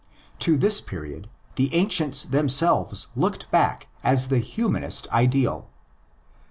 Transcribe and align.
To 0.39 0.57
this 0.57 0.81
period 0.81 1.29
the 1.57 1.71
ancients 1.75 2.23
themselves 2.23 3.09
looked 3.15 3.51
back 3.51 3.87
as 4.03 4.29
the 4.29 4.39
humanist 4.39 5.07
ideal. 5.11 5.69